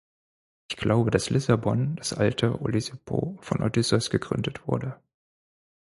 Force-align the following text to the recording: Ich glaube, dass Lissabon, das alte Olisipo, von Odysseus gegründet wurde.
Ich 0.67 0.77
glaube, 0.77 1.11
dass 1.11 1.29
Lissabon, 1.29 1.95
das 1.97 2.13
alte 2.13 2.59
Olisipo, 2.59 3.37
von 3.39 3.61
Odysseus 3.61 4.09
gegründet 4.09 4.67
wurde. 4.67 4.99